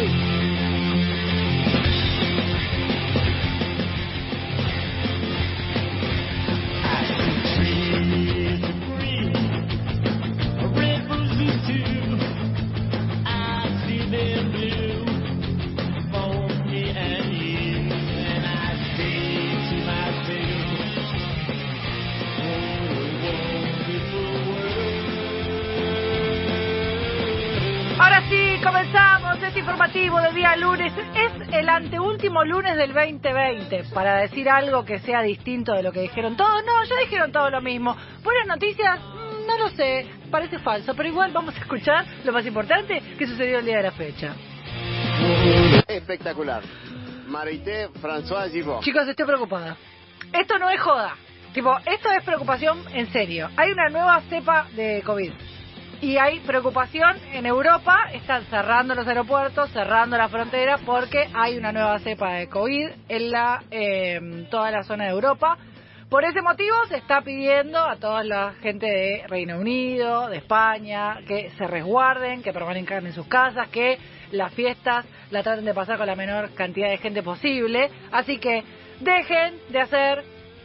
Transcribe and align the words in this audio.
Sí. 0.00 0.40
Este 29.42 29.60
informativo 29.60 30.20
de 30.20 30.32
día 30.32 30.54
lunes. 30.56 30.92
Es 31.14 31.48
el 31.52 31.68
anteúltimo 31.68 32.44
lunes 32.44 32.76
del 32.76 32.92
2020. 32.92 33.84
Para 33.92 34.18
decir 34.18 34.48
algo 34.48 34.84
que 34.84 34.98
sea 35.00 35.22
distinto 35.22 35.72
de 35.72 35.82
lo 35.82 35.92
que 35.92 36.00
dijeron 36.00 36.36
todos. 36.36 36.64
No, 36.64 36.84
ya 36.84 36.96
dijeron 37.00 37.32
todo 37.32 37.50
lo 37.50 37.60
mismo. 37.60 37.96
Buenas 38.22 38.46
noticias, 38.46 38.98
Mm, 39.00 39.46
no 39.46 39.58
lo 39.58 39.68
sé. 39.70 40.06
Parece 40.30 40.58
falso, 40.58 40.94
pero 40.94 41.08
igual 41.08 41.32
vamos 41.32 41.54
a 41.56 41.58
escuchar 41.58 42.04
lo 42.24 42.32
más 42.32 42.46
importante 42.46 43.00
que 43.18 43.26
sucedió 43.26 43.58
el 43.58 43.64
día 43.64 43.78
de 43.78 43.82
la 43.82 43.92
fecha. 43.92 44.34
Espectacular. 45.88 46.62
Marité 47.26 47.88
François 48.00 48.50
Gibon. 48.50 48.82
Chicos, 48.82 49.06
estoy 49.08 49.26
preocupada. 49.26 49.76
Esto 50.32 50.58
no 50.58 50.70
es 50.70 50.80
joda. 50.80 51.16
Tipo, 51.52 51.76
esto 51.86 52.10
es 52.12 52.22
preocupación 52.24 52.84
en 52.92 53.10
serio. 53.12 53.48
Hay 53.56 53.72
una 53.72 53.88
nueva 53.88 54.20
cepa 54.28 54.66
de 54.76 55.02
COVID. 55.04 55.32
Y 56.02 56.16
hay 56.16 56.40
preocupación 56.40 57.16
en 57.32 57.44
Europa. 57.44 58.08
Están 58.14 58.44
cerrando 58.46 58.94
los 58.94 59.06
aeropuertos, 59.06 59.70
cerrando 59.70 60.16
la 60.16 60.28
frontera, 60.30 60.78
porque 60.78 61.28
hay 61.34 61.58
una 61.58 61.72
nueva 61.72 61.98
cepa 61.98 62.34
de 62.34 62.48
COVID 62.48 62.88
en 63.08 63.30
la, 63.30 63.62
eh, 63.70 64.46
toda 64.50 64.70
la 64.70 64.82
zona 64.82 65.04
de 65.04 65.10
Europa. 65.10 65.58
Por 66.08 66.24
ese 66.24 66.40
motivo 66.40 66.74
se 66.88 66.96
está 66.96 67.20
pidiendo 67.20 67.78
a 67.78 67.96
toda 67.96 68.24
la 68.24 68.54
gente 68.62 68.86
de 68.86 69.24
Reino 69.28 69.58
Unido, 69.58 70.28
de 70.28 70.38
España, 70.38 71.18
que 71.28 71.50
se 71.50 71.66
resguarden, 71.66 72.42
que 72.42 72.52
permanezcan 72.52 73.06
en 73.06 73.12
sus 73.12 73.26
casas, 73.26 73.68
que 73.68 73.98
las 74.32 74.52
fiestas 74.54 75.04
la 75.30 75.42
traten 75.42 75.66
de 75.66 75.74
pasar 75.74 75.98
con 75.98 76.06
la 76.06 76.16
menor 76.16 76.50
cantidad 76.54 76.88
de 76.88 76.96
gente 76.96 77.22
posible. 77.22 77.90
Así 78.10 78.38
que 78.38 78.64
dejen 79.00 79.54
de 79.68 79.80
hacer 79.80 80.24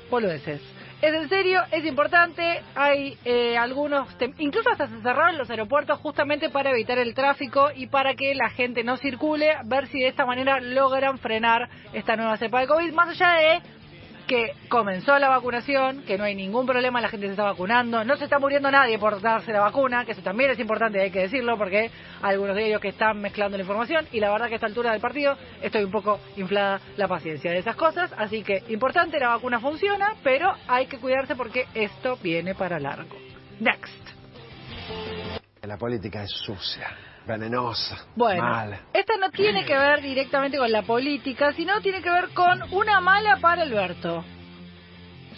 boludeces. 0.10 0.75
Es 1.02 1.14
en 1.14 1.30
serio, 1.30 1.62
es 1.72 1.86
importante. 1.86 2.64
Hay 2.74 3.18
eh, 3.26 3.58
algunos, 3.58 4.08
incluso 4.38 4.70
hasta 4.70 4.88
se 4.88 5.02
cerraron 5.02 5.38
los 5.38 5.50
aeropuertos 5.50 6.00
justamente 6.00 6.50
para 6.50 6.72
evitar 6.72 6.98
el 6.98 7.14
tráfico 7.14 7.70
y 7.76 7.88
para 7.88 8.16
que 8.16 8.34
la 8.34 8.50
gente 8.50 8.84
no 8.84 8.98
circule, 8.98 9.56
ver 9.66 9.88
si 9.88 10.00
de 10.00 10.08
esta 10.08 10.26
manera 10.26 10.60
logran 10.60 11.20
frenar 11.20 11.70
esta 11.94 12.16
nueva 12.16 12.38
cepa 12.38 12.62
de 12.62 12.68
COVID. 12.68 12.94
Más 12.94 13.10
allá 13.10 13.30
de 13.34 13.62
que 14.28 14.54
comenzó 14.70 15.18
la 15.20 15.30
vacunación, 15.30 16.04
que 16.04 16.18
no 16.18 16.24
hay 16.24 16.36
ningún 16.36 16.66
problema, 16.66 17.02
la 17.02 17.10
gente 17.10 17.28
se 17.28 17.32
está 17.32 17.44
vacunando, 17.44 18.04
no 18.04 18.18
se 18.18 18.26
está 18.26 18.40
muriendo 18.40 18.70
nadie 18.72 18.98
por 18.98 19.22
darse 19.22 19.52
la 19.52 19.62
vacuna, 19.62 20.06
que 20.06 20.14
eso 20.14 20.22
también 20.22 20.52
es 20.52 20.60
importante, 20.60 21.02
hay 21.02 21.12
que 21.12 21.22
decirlo, 21.22 21.58
porque 21.58 21.92
hay 22.22 22.34
algunos 22.34 22.56
de 22.56 22.68
ellos 22.68 22.82
que 22.82 22.90
están 22.90 23.20
mezclando 23.20 23.58
la 23.58 23.64
información 23.64 24.08
y 24.12 24.20
la 24.20 24.32
verdad 24.32 24.48
que 24.48 24.54
a 24.54 24.56
esta 24.56 24.68
altura 24.68 24.92
del 24.92 25.02
partido 25.02 25.38
estoy 25.62 25.84
un 25.84 25.92
poco 25.92 26.20
inflada 26.38 26.80
la 26.98 27.08
paciencia 27.08 27.52
de 27.52 27.60
esas 27.60 27.76
cosas, 27.76 28.14
así 28.18 28.44
que 28.44 28.64
importante, 28.70 29.20
la 29.20 29.30
vacuna 29.30 29.60
funciona, 29.60 30.16
pero 30.24 30.54
hay 30.68 30.88
que 30.88 30.98
cuidarse 30.98 31.36
porque 31.36 31.66
esto 31.74 32.18
viene 32.22 32.56
para 32.56 32.80
largo. 32.80 33.16
Next. 33.60 34.16
La 35.62 35.78
política 35.78 36.24
es 36.24 36.32
sucia, 36.32 36.96
venenosa, 37.28 38.06
Bueno, 38.16 38.44
mala. 38.44 38.80
esta 38.94 39.18
no 39.18 39.30
tiene 39.32 39.66
que 39.66 39.78
ver 39.78 40.02
directamente 40.02 40.58
con 40.58 40.72
la 40.72 40.84
política, 40.84 41.54
sino 41.54 41.82
tiene 41.82 42.02
que 42.02 42.10
ver 42.10 42.30
con 42.34 42.62
una 42.74 43.00
mala 43.02 43.38
para 43.42 43.64
Alberto. 43.64 44.24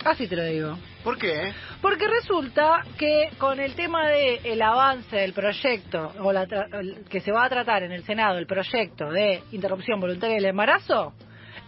Así 0.06 0.28
te 0.28 0.35
lo 0.35 0.44
digo. 0.44 0.78
¿Por 1.03 1.17
qué? 1.17 1.53
Porque 1.81 2.07
resulta 2.07 2.84
que 2.97 3.29
con 3.38 3.59
el 3.59 3.73
tema 3.75 4.07
de 4.07 4.41
el 4.44 4.62
avance 4.62 5.16
del 5.16 5.34
proyecto 5.34 6.13
o 6.22 6.31
la 6.31 6.45
tra- 6.45 7.03
que 7.07 7.19
se 7.22 7.31
va 7.31 7.45
a 7.45 7.50
tratar 7.50 7.84
en 7.84 7.91
el 7.91 8.03
Senado 8.03 8.38
el 8.38 8.45
proyecto 8.45 9.09
de 9.09 9.41
interrupción 9.51 10.00
voluntaria 10.00 10.35
del 10.35 10.45
embarazo, 10.45 11.13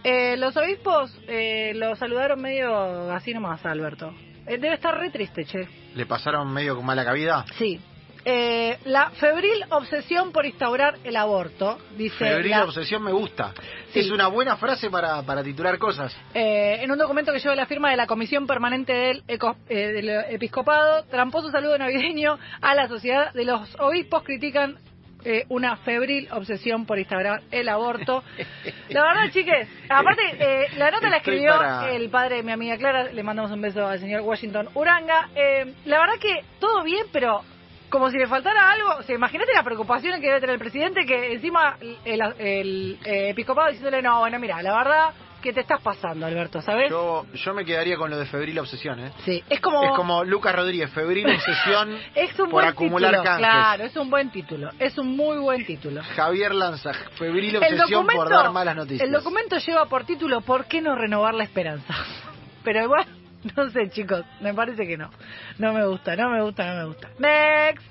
eh, 0.04 0.36
los 0.36 0.56
obispos 0.56 1.16
eh, 1.26 1.72
lo 1.74 1.96
saludaron 1.96 2.40
medio 2.40 3.10
así 3.10 3.32
nomás 3.32 3.64
a 3.66 3.70
Alberto. 3.70 4.12
Eh, 4.46 4.58
debe 4.58 4.74
estar 4.74 4.96
re 4.96 5.10
triste, 5.10 5.44
che. 5.44 5.68
¿Le 5.94 6.06
pasaron 6.06 6.52
medio 6.52 6.76
con 6.76 6.84
mala 6.86 7.04
cabida? 7.04 7.44
Sí. 7.58 7.80
Eh, 8.24 8.78
la 8.84 9.10
febril 9.10 9.64
obsesión 9.70 10.30
por 10.32 10.44
instaurar 10.44 10.96
el 11.04 11.16
aborto, 11.16 11.78
dice 11.96 12.16
Febril 12.18 12.50
la- 12.50 12.64
obsesión 12.64 13.02
me 13.02 13.12
gusta. 13.12 13.54
Sí. 13.92 14.00
Es 14.00 14.10
una 14.10 14.26
buena 14.28 14.56
frase 14.56 14.90
para, 14.90 15.22
para 15.22 15.42
titular 15.42 15.78
cosas. 15.78 16.14
Eh, 16.34 16.78
en 16.82 16.90
un 16.90 16.98
documento 16.98 17.32
que 17.32 17.38
lleva 17.38 17.54
la 17.54 17.66
firma 17.66 17.90
de 17.90 17.96
la 17.96 18.06
Comisión 18.06 18.46
Permanente 18.46 18.92
del, 18.92 19.22
Eco- 19.26 19.56
eh, 19.68 19.88
del 19.92 20.08
Episcopado, 20.30 21.04
tramposo 21.04 21.50
saludo 21.50 21.78
navideño 21.78 22.38
a 22.60 22.74
la 22.74 22.88
sociedad 22.88 23.32
de 23.32 23.44
los 23.44 23.74
obispos 23.80 24.22
critican 24.22 24.76
eh, 25.24 25.44
una 25.50 25.76
febril 25.76 26.28
obsesión 26.32 26.86
por 26.86 26.98
instaurar 26.98 27.42
el 27.50 27.68
aborto. 27.68 28.22
La 28.88 29.02
verdad, 29.02 29.30
chiques, 29.30 29.68
aparte, 29.88 30.22
eh, 30.38 30.66
la 30.78 30.90
nota 30.90 31.08
la 31.10 31.18
escribió 31.18 31.52
para- 31.56 31.90
el 31.90 32.08
padre 32.10 32.36
de 32.36 32.42
mi 32.42 32.52
amiga 32.52 32.76
Clara, 32.78 33.04
le 33.12 33.22
mandamos 33.22 33.50
un 33.50 33.60
beso 33.60 33.86
al 33.86 33.98
señor 33.98 34.22
Washington 34.22 34.68
Uranga. 34.74 35.28
Eh, 35.34 35.74
la 35.84 35.98
verdad 36.00 36.14
que 36.20 36.42
todo 36.58 36.82
bien, 36.82 37.04
pero 37.12 37.42
como 37.90 38.10
si 38.10 38.18
le 38.18 38.26
faltara 38.26 38.70
algo, 38.70 38.96
o 38.98 39.02
sea, 39.02 39.14
imagínate 39.14 39.52
la 39.52 39.62
preocupación 39.62 40.20
que 40.20 40.28
debe 40.28 40.40
tener 40.40 40.54
el 40.54 40.60
presidente, 40.60 41.04
que 41.04 41.32
encima 41.34 41.76
el, 42.04 42.20
el, 42.38 42.98
eh, 43.04 43.30
episcopado 43.30 43.68
diciéndole, 43.68 44.00
no, 44.00 44.20
bueno, 44.20 44.38
mira, 44.38 44.62
la 44.62 44.74
verdad 44.74 45.10
que 45.42 45.52
te 45.52 45.60
estás 45.60 45.80
pasando, 45.80 46.26
Alberto, 46.26 46.60
¿sabes? 46.60 46.90
Yo, 46.90 47.24
yo 47.32 47.54
me 47.54 47.64
quedaría 47.64 47.96
con 47.96 48.10
lo 48.10 48.18
de 48.18 48.26
febril 48.26 48.58
obsesión, 48.58 49.00
¿eh? 49.00 49.12
Sí, 49.24 49.42
es 49.48 49.60
como... 49.60 49.82
Es 49.82 49.96
como 49.96 50.22
Lucas 50.22 50.54
Rodríguez, 50.54 50.90
febril 50.90 51.26
obsesión 51.26 51.96
es 52.14 52.30
un 52.38 52.46
por 52.46 52.62
buen 52.62 52.66
acumular 52.66 53.10
título, 53.10 53.24
canjes. 53.24 53.46
claro, 53.46 53.84
es 53.84 53.96
un 53.96 54.10
buen 54.10 54.30
título, 54.30 54.70
es 54.78 54.98
un 54.98 55.16
muy 55.16 55.38
buen 55.38 55.64
título. 55.64 56.02
Javier 56.14 56.54
Lanza, 56.54 56.92
febril 57.16 57.56
obsesión 57.56 58.06
por 58.06 58.28
dar 58.28 58.50
malas 58.52 58.76
noticias. 58.76 59.06
el 59.06 59.12
documento 59.12 59.58
lleva 59.58 59.86
por 59.86 60.04
título 60.04 60.42
¿Por 60.42 60.66
qué 60.66 60.80
no 60.80 60.94
renovar 60.94 61.34
la 61.34 61.44
esperanza? 61.44 61.94
Pero 62.62 62.84
igual, 62.84 63.06
no 63.56 63.70
sé 63.70 63.88
chicos, 63.90 64.24
me 64.40 64.52
parece 64.54 64.86
que 64.86 64.96
no. 64.96 65.10
No 65.58 65.72
me 65.72 65.86
gusta, 65.86 66.14
no 66.16 66.30
me 66.30 66.42
gusta, 66.42 66.64
no 66.66 66.74
me 66.80 66.84
gusta. 66.86 67.08
Next. 67.18 67.84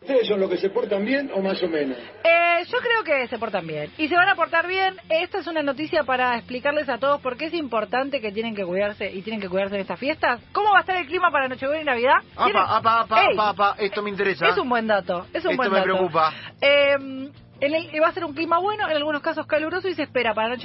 ¿Ustedes 0.00 0.26
son 0.28 0.40
los 0.40 0.48
que 0.50 0.56
se 0.56 0.70
portan 0.70 1.04
bien 1.04 1.30
o 1.34 1.40
más 1.40 1.62
o 1.62 1.68
menos? 1.68 1.98
Eh, 2.22 2.64
yo 2.66 2.78
creo 2.78 3.02
que 3.04 3.26
se 3.28 3.38
portan 3.38 3.66
bien. 3.66 3.90
Y 3.98 4.08
se 4.08 4.14
van 4.16 4.28
a 4.28 4.34
portar 4.34 4.66
bien. 4.66 4.94
Esta 5.08 5.38
es 5.38 5.46
una 5.46 5.62
noticia 5.62 6.04
para 6.04 6.36
explicarles 6.36 6.88
a 6.88 6.98
todos 6.98 7.20
por 7.20 7.36
qué 7.36 7.46
es 7.46 7.54
importante 7.54 8.20
que 8.20 8.32
tienen 8.32 8.54
que 8.54 8.64
cuidarse 8.64 9.10
y 9.10 9.22
tienen 9.22 9.40
que 9.40 9.48
cuidarse 9.48 9.74
en 9.74 9.80
estas 9.82 9.98
fiestas. 9.98 10.40
¿Cómo 10.52 10.70
va 10.72 10.78
a 10.78 10.80
estar 10.80 10.96
el 10.96 11.06
clima 11.06 11.30
para 11.30 11.48
Nochebuena 11.48 11.82
y 11.82 11.84
Navidad? 11.84 12.16
¿Tienen- 12.36 12.56
Apa, 12.62 12.76
apa, 12.76 13.00
apa, 13.00 13.22
Ey, 13.22 13.34
apa, 13.34 13.48
apa, 13.50 13.74
esto 13.78 14.02
me 14.02 14.10
interesa. 14.10 14.46
Es 14.48 14.56
un 14.58 14.68
buen 14.68 14.86
dato. 14.86 15.26
Es 15.32 15.44
un 15.44 15.52
Esto 15.52 15.56
buen 15.56 15.70
me 15.72 15.78
dato. 15.78 15.84
preocupa. 15.92 16.32
Eh, 16.60 17.30
en 17.64 17.74
el- 17.74 18.02
va 18.02 18.08
a 18.08 18.12
ser 18.12 18.24
un 18.24 18.34
clima 18.34 18.58
bueno, 18.58 18.88
en 18.88 18.96
algunos 18.96 19.22
casos 19.22 19.46
caluroso 19.46 19.88
y 19.88 19.94
se 19.94 20.02
espera 20.02 20.34
para 20.34 20.56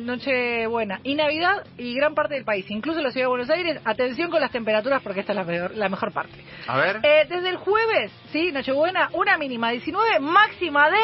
noche, 0.00 0.66
buena 0.66 1.00
y 1.02 1.14
Navidad 1.14 1.64
y 1.78 1.94
gran 1.94 2.14
parte 2.14 2.34
del 2.34 2.44
país, 2.44 2.64
incluso 2.70 3.00
la 3.00 3.10
ciudad 3.10 3.24
de 3.24 3.28
Buenos 3.30 3.50
Aires. 3.50 3.80
Atención 3.84 4.30
con 4.30 4.40
las 4.40 4.50
temperaturas 4.50 5.02
porque 5.02 5.20
esta 5.20 5.32
es 5.32 5.36
la 5.36 5.44
mejor, 5.44 5.74
la 5.76 5.88
mejor 5.88 6.12
parte. 6.12 6.44
A 6.66 6.76
ver. 6.78 7.00
Eh, 7.02 7.26
desde 7.28 7.48
el 7.50 7.56
jueves, 7.56 8.12
sí, 8.32 8.52
Nochebuena, 8.52 9.10
una 9.12 9.36
mínima 9.38 9.70
19, 9.70 10.18
máxima 10.20 10.88
de 10.90 10.96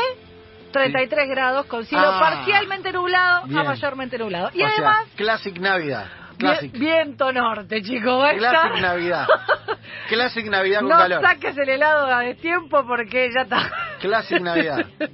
33 0.73 1.29
grados 1.29 1.67
con 1.67 1.85
cielo 1.85 2.05
Ah, 2.07 2.19
parcialmente 2.21 2.93
nublado 2.93 3.47
bien. 3.47 3.59
a 3.59 3.65
mayormente 3.65 4.17
nublado. 4.19 4.51
Y 4.55 4.63
o 4.63 4.67
además, 4.67 5.07
sea, 5.09 5.17
Classic 5.17 5.59
Navidad. 5.59 6.07
vi- 6.33 6.39
Classic. 6.39 6.73
viento 6.73 7.31
norte, 7.33 7.83
chicos. 7.83 8.31
Classic 8.39 8.81
Navidad. 8.81 9.27
Classic 10.09 10.47
Navidad 10.47 10.81
con 10.81 10.89
no 10.89 10.97
calor. 10.97 11.23
saques 11.23 11.57
el 11.59 11.69
helado 11.69 12.07
a 12.07 12.21
destiempo 12.21 12.85
porque 12.87 13.29
ya 13.35 13.43
está. 13.43 13.71
Classic 14.03 14.41
Navidad. 14.41 14.87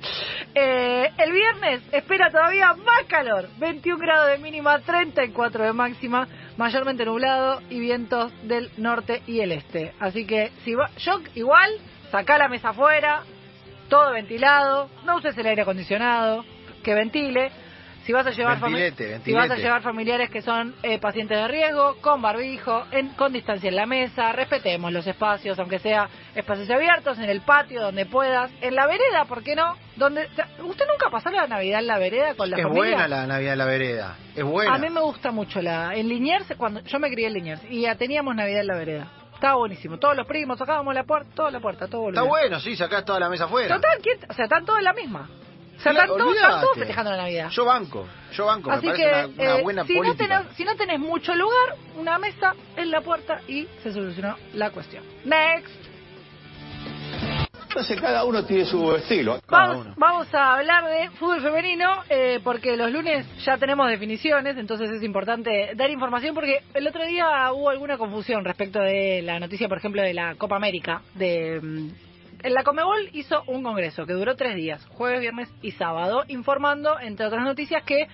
Eh, 0.55 1.13
el 1.19 1.31
viernes 1.31 1.83
espera 1.93 2.31
todavía 2.31 2.73
más 2.73 3.05
calor, 3.07 3.49
21 3.59 3.99
grados 3.99 4.31
de 4.31 4.39
mínima, 4.39 4.81
34 4.81 5.67
de 5.67 5.73
máxima, 5.73 6.27
mayormente 6.57 7.05
nublado 7.05 7.61
y 7.71 7.79
vientos 7.79 8.33
del 8.43 8.69
norte 8.77 9.23
y 9.27 9.39
el 9.39 9.53
este. 9.53 9.95
Así 10.01 10.27
que 10.27 10.51
si 10.65 10.75
va, 10.75 10.91
yo 10.99 11.21
igual, 11.37 11.71
saca 12.11 12.39
la 12.39 12.49
mesa 12.49 12.71
afuera, 12.71 13.23
todo 13.89 14.11
ventilado, 14.13 14.91
no 15.05 15.17
uses 15.17 15.37
el 15.39 15.47
aire 15.47 15.63
acondicionado, 15.63 16.45
que 16.83 16.95
ventile. 16.95 17.53
Si 18.09 18.13
vas 18.15 18.27
a 18.27 18.31
llevar, 18.31 18.57
fami- 18.59 18.73
Ventilete, 18.73 19.21
si 19.23 19.33
vas 19.35 19.41
a 19.45 19.49
ventilete. 19.49 19.63
llevar 19.65 19.83
familiares 19.83 20.31
que 20.31 20.41
son 20.41 20.75
eh, 20.83 20.99
pacientes 20.99 21.37
de 21.37 21.47
riesgo, 21.47 21.97
con 22.01 22.23
barbijo, 22.23 22.87
en- 22.91 23.11
con 23.11 23.35
distancia 23.35 23.69
en 23.69 23.77
la 23.77 23.85
mesa, 23.85 24.33
respetemos 24.33 24.91
los 24.95 25.07
espacios, 25.07 25.59
aunque 25.59 25.79
sea 25.79 26.09
espacios 26.35 26.71
abiertos, 26.71 27.19
en 27.19 27.29
el 27.29 27.43
patio, 27.43 27.83
donde 27.83 28.07
puedas, 28.07 28.51
en 28.63 28.75
la 28.77 28.87
vereda, 28.87 29.27
¿por 29.27 29.43
qué 29.43 29.55
no? 29.55 29.77
Donde, 29.97 30.25
o 30.25 30.35
sea, 30.35 30.49
¿Usted 30.65 30.87
nunca 30.91 31.11
pasó 31.11 31.29
la 31.29 31.47
Navidad 31.49 31.81
en 31.81 31.87
la 31.87 31.99
vereda 31.99 32.35
con 32.35 32.49
la 32.49 32.57
es 32.57 32.63
familia? 32.63 32.83
buena 32.93 33.09
la 33.09 33.27
Navidad 33.27 33.53
en 33.53 33.59
la 33.59 33.65
vereda. 33.67 34.17
Es 34.35 34.43
buena. 34.45 34.75
A 34.75 34.79
mí 34.79 34.89
me 34.89 35.03
gusta 35.03 35.31
mucho 35.31 35.61
la 35.61 35.95
en 35.95 36.09
Liniers, 36.09 36.47
cuando 36.57 36.81
yo 36.81 36.99
me 36.99 37.11
crié 37.11 37.27
en 37.27 37.35
Liniers 37.35 37.61
y 37.69 37.83
ya 37.83 37.95
teníamos 37.97 38.35
Navidad 38.35 38.63
en 38.63 38.67
la 38.69 38.75
vereda. 38.79 39.07
Estaba 39.35 39.57
buenísimo. 39.57 39.99
Todos 39.99 40.17
los 40.17 40.27
primos 40.27 40.59
sacábamos 40.59 40.95
la 40.95 41.05
puerta, 41.05 41.29
toda 41.35 41.51
la 41.51 41.61
puerta, 41.61 41.87
todo 41.89 42.09
Está 42.09 42.23
bueno, 42.23 42.59
sí, 42.59 42.75
sacás 42.75 43.05
toda 43.05 43.21
la 43.21 43.29
mesa 43.29 43.45
afuera. 43.45 43.75
Total, 43.77 43.99
¿quién- 44.03 44.19
o 44.31 44.33
sea, 44.33 44.47
están 44.47 44.65
todos 44.65 44.79
en 44.79 44.85
la 44.87 44.95
misma. 44.95 45.29
O 45.79 45.81
sea, 45.81 45.93
están 45.93 46.09
todos, 46.09 46.35
están 46.35 46.51
todos 46.51 46.63
Olvídate. 46.63 46.79
festejando 46.81 47.11
la 47.13 47.17
Navidad. 47.19 47.51
Yo 47.51 47.65
banco, 47.65 48.09
yo 48.33 48.47
banco, 48.47 48.71
Así 48.73 48.87
me 48.87 48.95
que 48.95 49.05
parece 49.05 49.27
una, 49.27 49.45
una 49.45 49.59
eh, 49.59 49.63
buena 49.63 49.85
si, 49.85 50.01
no 50.01 50.15
tenés, 50.17 50.41
si 50.57 50.65
no 50.65 50.75
tenés 50.77 50.99
mucho 50.99 51.35
lugar, 51.35 51.77
una 51.97 52.19
mesa 52.19 52.55
en 52.77 52.91
la 52.91 53.01
puerta 53.01 53.41
y 53.47 53.67
se 53.83 53.93
solucionó 53.93 54.37
la 54.55 54.71
cuestión. 54.71 55.05
Next. 55.25 55.89
Entonces 57.69 58.01
cada 58.01 58.25
uno 58.25 58.45
tiene 58.45 58.65
su 58.65 58.95
estilo. 58.97 59.41
Cada 59.47 59.67
Vamos, 59.69 59.87
uno. 59.87 59.95
vamos 59.99 60.35
a 60.35 60.55
hablar 60.57 60.85
de 60.87 61.11
fútbol 61.11 61.43
femenino 61.43 62.03
eh, 62.09 62.41
porque 62.43 62.77
los 62.77 62.91
lunes 62.91 63.27
ya 63.45 63.57
tenemos 63.59 63.89
definiciones, 63.89 64.57
entonces 64.57 64.91
es 64.91 65.03
importante 65.03 65.73
dar 65.77 65.91
información 65.91 66.35
porque 66.35 66.63
el 66.75 66.89
otro 66.89 67.05
día 67.05 67.53
hubo 67.53 67.69
alguna 67.69 67.99
confusión 67.99 68.45
respecto 68.45 68.81
de 68.81 69.23
la 69.23 69.39
noticia, 69.39 69.69
por 69.69 69.79
ejemplo, 69.79 70.03
de 70.03 70.15
la 70.15 70.35
Copa 70.37 70.57
América. 70.57 71.03
De, 71.15 71.61
mm, 71.63 72.08
la 72.45 72.63
Comebol 72.63 73.11
hizo 73.13 73.43
un 73.47 73.63
congreso 73.63 74.07
que 74.07 74.13
duró 74.13 74.37
tres 74.37 74.55
días, 74.57 74.85
jueves, 74.87 75.21
viernes 75.21 75.49
y 75.63 75.73
sábado, 75.73 76.25
informando, 76.29 76.99
entre 77.01 77.27
otras 77.27 77.45
noticias, 77.45 77.83
que 77.85 78.07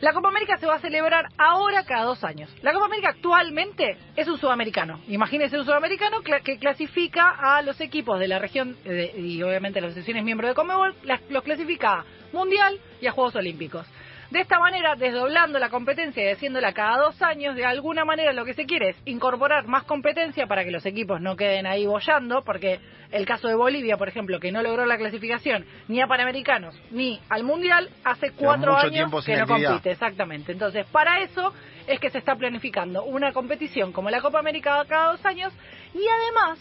la 0.00 0.12
Copa 0.12 0.28
América 0.28 0.58
se 0.58 0.66
va 0.66 0.76
a 0.76 0.80
celebrar 0.80 1.26
ahora 1.38 1.84
cada 1.84 2.04
dos 2.04 2.22
años. 2.22 2.54
La 2.62 2.72
Copa 2.72 2.86
América 2.86 3.10
actualmente 3.10 3.96
es 4.14 4.28
un 4.28 4.38
sudamericano. 4.38 5.00
Imagínense 5.08 5.58
un 5.58 5.64
sudamericano 5.64 6.20
que 6.22 6.58
clasifica 6.58 7.30
a 7.30 7.62
los 7.62 7.80
equipos 7.80 8.20
de 8.20 8.28
la 8.28 8.38
región 8.38 8.76
eh, 8.84 9.12
y 9.16 9.42
obviamente 9.42 9.80
las 9.80 9.94
sesiones 9.94 10.22
miembros 10.24 10.50
de 10.50 10.54
Comebol, 10.54 10.94
los 11.30 11.42
clasifica 11.42 12.00
a 12.00 12.04
Mundial 12.32 12.78
y 13.00 13.06
a 13.06 13.12
Juegos 13.12 13.34
Olímpicos. 13.36 13.86
De 14.30 14.40
esta 14.40 14.58
manera, 14.58 14.94
desdoblando 14.94 15.58
la 15.58 15.70
competencia 15.70 16.22
y 16.22 16.28
haciéndola 16.28 16.74
cada 16.74 16.98
dos 16.98 17.22
años, 17.22 17.56
de 17.56 17.64
alguna 17.64 18.04
manera 18.04 18.34
lo 18.34 18.44
que 18.44 18.52
se 18.52 18.66
quiere 18.66 18.90
es 18.90 18.96
incorporar 19.06 19.66
más 19.66 19.84
competencia 19.84 20.46
para 20.46 20.64
que 20.64 20.70
los 20.70 20.84
equipos 20.84 21.22
no 21.22 21.34
queden 21.34 21.66
ahí 21.66 21.86
bollando, 21.86 22.42
porque 22.44 22.78
el 23.10 23.24
caso 23.24 23.48
de 23.48 23.54
Bolivia, 23.54 23.96
por 23.96 24.06
ejemplo, 24.08 24.38
que 24.38 24.52
no 24.52 24.62
logró 24.62 24.84
la 24.84 24.98
clasificación 24.98 25.64
ni 25.88 26.02
a 26.02 26.06
Panamericanos 26.06 26.78
ni 26.90 27.18
al 27.30 27.42
Mundial, 27.42 27.88
hace 28.04 28.32
cuatro 28.32 28.76
años 28.76 29.10
que 29.24 29.36
no 29.36 29.44
actividad. 29.44 29.70
compite. 29.70 29.92
Exactamente. 29.92 30.52
Entonces, 30.52 30.84
para 30.92 31.20
eso 31.22 31.54
es 31.86 31.98
que 31.98 32.10
se 32.10 32.18
está 32.18 32.36
planificando 32.36 33.04
una 33.04 33.32
competición 33.32 33.92
como 33.92 34.10
la 34.10 34.20
Copa 34.20 34.40
América 34.40 34.84
cada 34.86 35.12
dos 35.12 35.24
años 35.24 35.54
y 35.94 36.02
además 36.06 36.58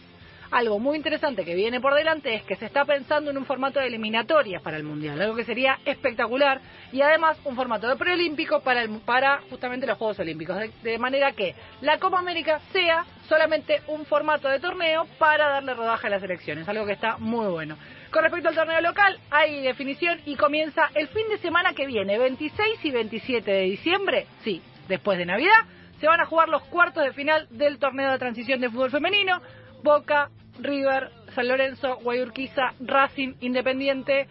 algo 0.51 0.79
muy 0.79 0.95
interesante 0.97 1.43
que 1.45 1.55
viene 1.55 1.79
por 1.81 1.93
delante 1.93 2.33
es 2.35 2.43
que 2.43 2.55
se 2.55 2.65
está 2.65 2.85
pensando 2.85 3.31
en 3.31 3.37
un 3.37 3.45
formato 3.45 3.79
de 3.79 3.87
eliminatorias 3.87 4.61
para 4.61 4.77
el 4.77 4.83
Mundial, 4.83 5.21
algo 5.21 5.35
que 5.35 5.43
sería 5.43 5.79
espectacular 5.85 6.61
y 6.91 7.01
además 7.01 7.37
un 7.43 7.55
formato 7.55 7.87
de 7.87 7.95
preolímpico 7.95 8.61
para, 8.61 8.81
el- 8.81 8.99
para 9.01 9.41
justamente 9.49 9.85
los 9.87 9.97
Juegos 9.97 10.19
Olímpicos, 10.19 10.57
de, 10.57 10.71
de 10.83 10.97
manera 10.97 11.31
que 11.33 11.55
la 11.81 11.99
Copa 11.99 12.19
América 12.19 12.59
sea 12.71 13.05
solamente 13.27 13.81
un 13.87 14.05
formato 14.05 14.47
de 14.47 14.59
torneo 14.59 15.05
para 15.19 15.47
darle 15.49 15.73
rodaje 15.73 16.07
a 16.07 16.11
las 16.11 16.23
elecciones, 16.23 16.67
algo 16.69 16.85
que 16.85 16.93
está 16.93 17.17
muy 17.17 17.47
bueno. 17.47 17.77
Con 18.11 18.23
respecto 18.23 18.47
al 18.49 18.55
torneo 18.55 18.79
local, 18.81 19.19
hay 19.31 19.61
definición 19.61 20.19
y 20.25 20.35
comienza 20.37 20.89
el 20.95 21.09
fin 21.09 21.27
de 21.29 21.37
semana 21.39 21.73
que 21.73 21.85
viene, 21.85 22.17
26 22.17 22.85
y 22.85 22.91
27 22.91 23.51
de 23.51 23.61
diciembre, 23.63 24.27
sí, 24.43 24.61
después 24.87 25.17
de 25.17 25.25
Navidad, 25.25 25.51
se 25.99 26.07
van 26.07 26.21
a 26.21 26.25
jugar 26.25 26.47
los 26.47 26.61
cuartos 26.63 27.03
de 27.03 27.11
final 27.11 27.47
del 27.49 27.79
torneo 27.79 28.11
de 28.11 28.19
transición 28.19 28.61
de 28.61 28.69
fútbol 28.69 28.91
femenino. 28.91 29.41
Boca, 29.83 30.29
River, 30.59 31.11
San 31.33 31.47
Lorenzo, 31.47 31.97
Guayurquiza, 31.97 32.73
Racing, 32.79 33.35
Independiente, 33.41 34.27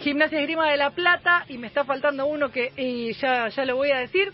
Gimnasia 0.00 0.40
Esgrima 0.40 0.70
de 0.70 0.76
la 0.76 0.90
Plata 0.90 1.44
y 1.48 1.58
me 1.58 1.66
está 1.66 1.84
faltando 1.84 2.26
uno 2.26 2.50
que 2.50 2.72
y 2.76 3.12
ya, 3.14 3.48
ya 3.48 3.64
lo 3.64 3.76
voy 3.76 3.90
a 3.90 3.98
decir. 3.98 4.32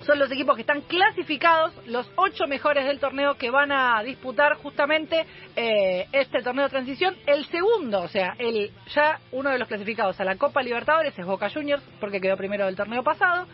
Son 0.00 0.18
los 0.18 0.30
equipos 0.30 0.54
que 0.54 0.60
están 0.62 0.82
clasificados, 0.82 1.72
los 1.86 2.10
ocho 2.16 2.46
mejores 2.46 2.84
del 2.84 3.00
torneo 3.00 3.36
que 3.36 3.50
van 3.50 3.72
a 3.72 4.02
disputar 4.02 4.54
justamente 4.56 5.24
eh, 5.56 6.06
este 6.12 6.42
torneo 6.42 6.64
de 6.64 6.70
transición. 6.70 7.16
El 7.26 7.46
segundo, 7.46 8.02
o 8.02 8.08
sea, 8.08 8.34
el 8.38 8.70
ya 8.94 9.20
uno 9.32 9.50
de 9.50 9.58
los 9.58 9.66
clasificados 9.66 10.20
a 10.20 10.24
la 10.24 10.36
Copa 10.36 10.62
Libertadores 10.62 11.18
es 11.18 11.24
Boca 11.24 11.48
Juniors, 11.48 11.82
porque 12.00 12.20
quedó 12.20 12.36
primero 12.36 12.66
del 12.66 12.76
torneo 12.76 13.02
pasado. 13.02 13.46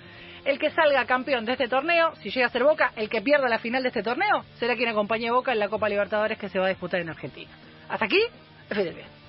El 0.44 0.58
que 0.58 0.70
salga 0.70 1.04
campeón 1.04 1.44
de 1.44 1.52
este 1.52 1.68
torneo, 1.68 2.14
si 2.16 2.30
llega 2.30 2.46
a 2.46 2.50
ser 2.50 2.64
Boca, 2.64 2.92
el 2.96 3.08
que 3.08 3.20
pierda 3.20 3.48
la 3.48 3.58
final 3.58 3.82
de 3.82 3.88
este 3.88 4.02
torneo, 4.02 4.44
será 4.58 4.74
quien 4.74 4.88
acompañe 4.88 5.28
a 5.28 5.32
Boca 5.32 5.52
en 5.52 5.58
la 5.58 5.68
Copa 5.68 5.88
Libertadores 5.88 6.38
que 6.38 6.48
se 6.48 6.58
va 6.58 6.66
a 6.66 6.70
disputar 6.70 7.00
en 7.00 7.10
Argentina. 7.10 7.50
Hasta 7.88 8.06
aquí, 8.06 8.20
bien. 8.94 9.19